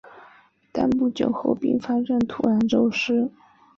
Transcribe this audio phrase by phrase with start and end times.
[0.71, 3.29] 但不久后并发症突发骤逝。